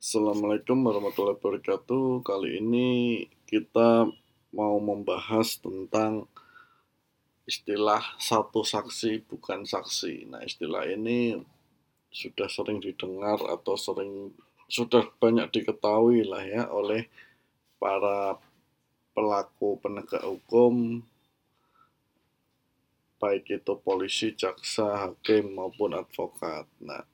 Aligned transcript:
Assalamualaikum 0.00 0.80
warahmatullahi 0.80 1.36
wabarakatuh. 1.36 2.24
Kali 2.24 2.56
ini 2.56 2.88
kita 3.44 4.08
mau 4.48 4.80
membahas 4.80 5.60
tentang 5.60 6.24
istilah 7.44 8.00
satu 8.16 8.64
saksi 8.64 9.28
bukan 9.28 9.68
saksi. 9.68 10.24
Nah, 10.32 10.40
istilah 10.40 10.88
ini 10.88 11.36
sudah 12.08 12.48
sering 12.48 12.80
didengar 12.80 13.44
atau 13.44 13.76
sering 13.76 14.32
sudah 14.72 15.04
banyak 15.20 15.52
diketahui 15.52 16.24
lah 16.24 16.48
ya 16.48 16.64
oleh 16.72 17.04
para 17.76 18.40
pelaku 19.12 19.84
penegak 19.84 20.24
hukum 20.24 21.04
baik 23.20 23.52
itu 23.52 23.76
polisi, 23.84 24.32
jaksa, 24.32 25.12
hakim 25.12 25.60
maupun 25.60 25.92
advokat. 25.92 26.64
Nah, 26.80 27.04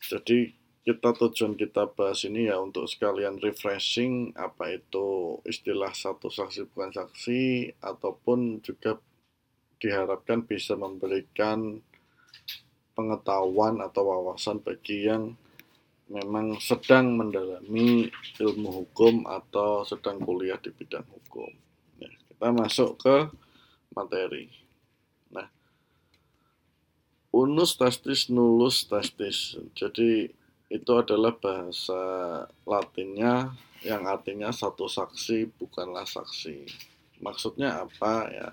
jadi 0.00 0.56
kita 0.80 1.12
tujuan 1.12 1.60
kita 1.60 1.92
bahas 1.92 2.24
ini 2.24 2.48
ya 2.48 2.56
untuk 2.56 2.88
sekalian 2.88 3.36
refreshing 3.36 4.32
apa 4.32 4.80
itu 4.80 5.36
istilah 5.44 5.92
satu 5.92 6.32
saksi 6.32 6.72
bukan 6.72 6.90
saksi 6.96 7.76
ataupun 7.84 8.64
juga 8.64 8.96
diharapkan 9.76 10.44
bisa 10.44 10.76
memberikan 10.76 11.84
pengetahuan 12.96 13.80
atau 13.84 14.08
wawasan 14.08 14.60
bagi 14.60 15.08
yang 15.08 15.36
memang 16.10 16.58
sedang 16.58 17.14
mendalami 17.14 18.10
ilmu 18.40 18.84
hukum 18.84 19.24
atau 19.30 19.86
sedang 19.86 20.18
kuliah 20.18 20.58
di 20.58 20.74
bidang 20.74 21.06
hukum. 21.06 21.48
Ya, 22.02 22.10
kita 22.10 22.48
masuk 22.50 22.98
ke 22.98 23.16
materi. 23.94 24.50
Nah, 25.30 25.46
unus 27.30 27.78
testis 27.78 28.26
nullus 28.26 28.84
testis. 28.90 29.54
Jadi 29.78 30.39
itu 30.70 30.92
adalah 30.94 31.34
bahasa 31.34 32.00
Latinnya 32.62 33.50
yang 33.82 34.06
artinya 34.06 34.54
satu 34.54 34.86
saksi 34.86 35.50
bukanlah 35.58 36.06
saksi. 36.06 36.64
Maksudnya 37.18 37.82
apa 37.82 38.14
ya? 38.30 38.48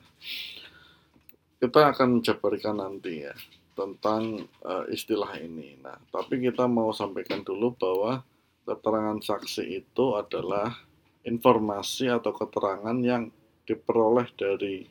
Kita 1.62 1.94
akan 1.94 2.26
jabarkan 2.26 2.82
nanti 2.82 3.22
ya 3.22 3.34
tentang 3.78 4.50
uh, 4.66 4.90
istilah 4.90 5.38
ini. 5.38 5.78
Nah, 5.78 6.02
tapi 6.10 6.42
kita 6.42 6.66
mau 6.66 6.90
sampaikan 6.90 7.46
dulu 7.46 7.78
bahwa 7.78 8.26
keterangan 8.66 9.22
saksi 9.22 9.64
itu 9.86 10.06
adalah 10.18 10.74
informasi 11.22 12.10
atau 12.10 12.34
keterangan 12.34 12.98
yang 13.06 13.30
diperoleh 13.70 14.26
dari 14.34 14.90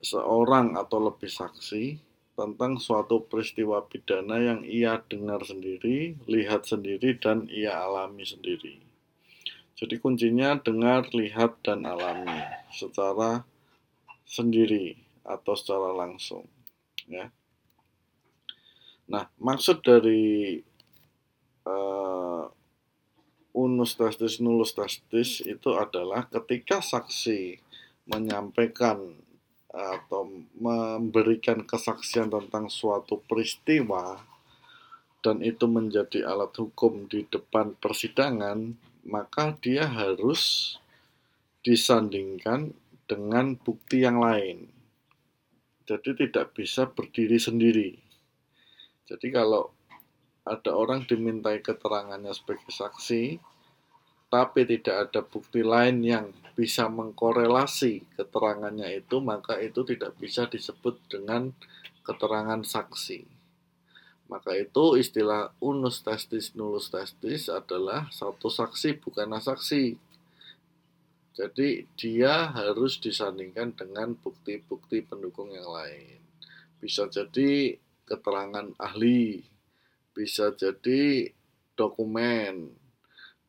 seorang 0.00 0.80
atau 0.80 1.02
lebih 1.12 1.28
saksi 1.28 1.98
tentang 2.36 2.76
suatu 2.76 3.24
peristiwa 3.24 3.80
pidana 3.88 4.36
yang 4.36 4.60
ia 4.62 5.00
dengar 5.08 5.40
sendiri, 5.40 6.20
lihat 6.28 6.68
sendiri, 6.68 7.16
dan 7.16 7.48
ia 7.48 7.72
alami 7.72 8.28
sendiri. 8.28 8.76
Jadi 9.76 9.96
kuncinya 9.96 10.60
dengar, 10.60 11.08
lihat, 11.16 11.56
dan 11.64 11.88
alami 11.88 12.44
secara 12.68 13.48
sendiri 14.28 15.00
atau 15.24 15.56
secara 15.56 15.96
langsung. 15.96 16.44
Ya. 17.08 17.32
Nah, 19.08 19.32
maksud 19.40 19.80
dari 19.80 20.60
uh, 21.64 22.44
unus 23.56 23.96
testis 23.96 24.44
nullus 24.44 24.76
testis 24.76 25.40
itu 25.40 25.72
adalah 25.72 26.28
ketika 26.28 26.84
saksi 26.84 27.64
menyampaikan 28.06 29.16
atau 29.76 30.24
memberikan 30.56 31.60
kesaksian 31.68 32.32
tentang 32.32 32.72
suatu 32.72 33.20
peristiwa 33.20 34.16
dan 35.20 35.44
itu 35.44 35.68
menjadi 35.68 36.24
alat 36.24 36.54
hukum 36.56 37.10
di 37.10 37.26
depan 37.28 37.76
persidangan, 37.76 38.78
maka 39.04 39.52
dia 39.58 39.84
harus 39.84 40.74
disandingkan 41.66 42.72
dengan 43.10 43.58
bukti 43.58 44.06
yang 44.06 44.22
lain. 44.22 44.70
Jadi 45.82 46.26
tidak 46.26 46.54
bisa 46.54 46.86
berdiri 46.86 47.42
sendiri. 47.42 47.90
Jadi 49.06 49.28
kalau 49.34 49.74
ada 50.46 50.70
orang 50.74 51.02
dimintai 51.06 51.58
keterangannya 51.58 52.30
sebagai 52.30 52.70
saksi, 52.70 53.42
tapi 54.26 54.66
tidak 54.66 55.10
ada 55.10 55.20
bukti 55.22 55.62
lain 55.62 56.02
yang 56.02 56.26
bisa 56.56 56.88
mengkorelasi 56.88 58.16
keterangannya 58.16 59.04
itu, 59.04 59.20
maka 59.20 59.60
itu 59.60 59.84
tidak 59.84 60.16
bisa 60.16 60.48
disebut 60.48 60.98
dengan 61.06 61.52
keterangan 62.02 62.64
saksi. 62.64 63.28
Maka 64.26 64.58
itu 64.58 64.98
istilah 64.98 65.54
unus 65.62 66.02
testis 66.02 66.58
nullus 66.58 66.90
testis 66.90 67.46
adalah 67.46 68.10
satu 68.10 68.50
saksi 68.50 68.98
bukanlah 68.98 69.38
saksi. 69.38 69.94
Jadi 71.36 71.84
dia 71.94 72.50
harus 72.50 72.98
disandingkan 72.98 73.76
dengan 73.76 74.16
bukti-bukti 74.18 75.04
pendukung 75.04 75.52
yang 75.52 75.68
lain. 75.68 76.18
Bisa 76.80 77.06
jadi 77.06 77.76
keterangan 78.08 78.72
ahli, 78.80 79.44
bisa 80.16 80.50
jadi 80.56 81.28
dokumen, 81.76 82.72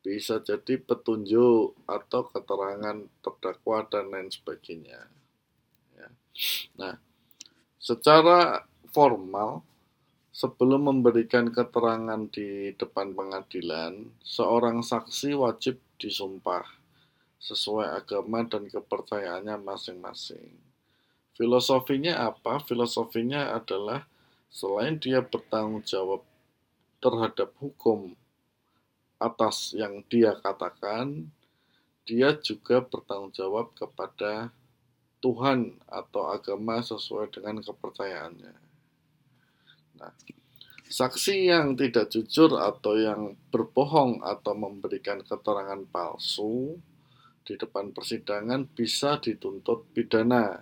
bisa 0.08 0.40
jadi 0.40 0.80
petunjuk 0.80 1.76
atau 1.84 2.32
keterangan 2.32 3.04
terdakwa 3.20 3.84
dan 3.92 4.08
lain 4.08 4.32
sebagainya. 4.32 5.04
Ya. 6.00 6.08
Nah, 6.80 6.96
secara 7.76 8.64
formal 8.96 9.68
sebelum 10.32 10.88
memberikan 10.88 11.52
keterangan 11.52 12.24
di 12.32 12.72
depan 12.80 13.12
pengadilan, 13.12 14.08
seorang 14.24 14.80
saksi 14.80 15.36
wajib 15.36 15.76
disumpah 16.00 16.64
sesuai 17.44 18.00
agama 18.00 18.48
dan 18.48 18.72
kepercayaannya 18.72 19.60
masing-masing. 19.60 20.56
Filosofinya 21.36 22.32
apa? 22.32 22.64
Filosofinya 22.64 23.52
adalah 23.60 24.08
selain 24.48 24.96
dia 25.04 25.20
bertanggung 25.20 25.84
jawab 25.84 26.24
terhadap 27.04 27.52
hukum 27.60 28.16
atas 29.18 29.74
yang 29.74 30.06
dia 30.06 30.38
katakan, 30.38 31.30
dia 32.08 32.34
juga 32.40 32.80
bertanggung 32.80 33.34
jawab 33.36 33.76
kepada 33.76 34.54
Tuhan 35.20 35.76
atau 35.90 36.30
agama 36.30 36.80
sesuai 36.80 37.34
dengan 37.34 37.60
kepercayaannya. 37.60 38.56
Nah, 39.98 40.14
saksi 40.88 41.50
yang 41.50 41.74
tidak 41.74 42.14
jujur 42.14 42.56
atau 42.56 42.96
yang 42.96 43.34
berbohong 43.50 44.22
atau 44.22 44.54
memberikan 44.54 45.26
keterangan 45.26 45.84
palsu 45.90 46.78
di 47.44 47.58
depan 47.58 47.92
persidangan 47.92 48.70
bisa 48.70 49.18
dituntut 49.18 49.90
pidana 49.92 50.62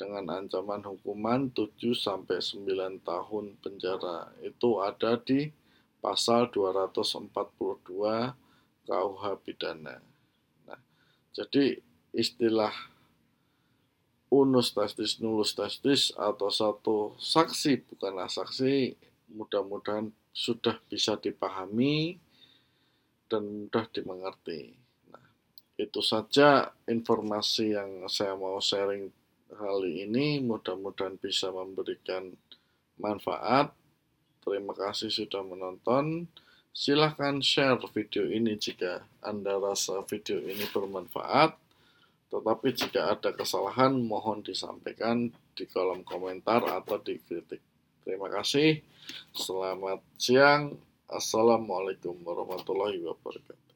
dengan 0.00 0.40
ancaman 0.40 0.80
hukuman 0.80 1.52
7 1.52 1.92
sampai 1.92 2.40
9 2.40 3.04
tahun 3.04 3.44
penjara. 3.60 4.32
Itu 4.40 4.80
ada 4.80 5.20
di 5.20 5.52
pasal 6.00 6.48
242 6.48 7.30
KUH 8.88 9.24
pidana. 9.44 10.00
Nah, 10.66 10.80
jadi 11.36 11.78
istilah 12.10 12.72
unus 14.32 14.74
testis 14.74 15.20
nullus 15.22 15.54
testis 15.54 16.10
atau 16.16 16.50
satu 16.50 16.96
saksi 17.18 17.86
bukanlah 17.86 18.26
saksi 18.26 18.94
mudah-mudahan 19.30 20.10
sudah 20.30 20.78
bisa 20.90 21.18
dipahami 21.18 22.18
dan 23.30 23.46
mudah 23.46 23.86
dimengerti. 23.94 24.74
Nah, 25.10 25.22
itu 25.78 26.02
saja 26.02 26.74
informasi 26.90 27.78
yang 27.78 28.06
saya 28.10 28.34
mau 28.34 28.58
sharing 28.58 29.10
kali 29.50 30.06
ini. 30.06 30.42
Mudah-mudahan 30.42 31.18
bisa 31.18 31.50
memberikan 31.54 32.34
manfaat 32.98 33.70
Terima 34.40 34.72
kasih 34.72 35.12
sudah 35.12 35.44
menonton. 35.44 36.24
Silahkan 36.70 37.42
share 37.44 37.76
video 37.92 38.24
ini 38.24 38.56
jika 38.56 39.04
Anda 39.20 39.60
rasa 39.60 40.00
video 40.08 40.40
ini 40.40 40.64
bermanfaat. 40.70 41.58
Tetapi 42.30 42.68
jika 42.72 43.10
ada 43.12 43.34
kesalahan, 43.34 43.98
mohon 43.98 44.40
disampaikan 44.40 45.34
di 45.52 45.66
kolom 45.66 46.06
komentar 46.06 46.62
atau 46.62 46.96
di 47.02 47.18
kritik. 47.20 47.60
Terima 48.06 48.30
kasih. 48.30 48.80
Selamat 49.34 50.00
siang. 50.16 50.78
Assalamualaikum 51.10 52.14
warahmatullahi 52.22 53.02
wabarakatuh. 53.02 53.69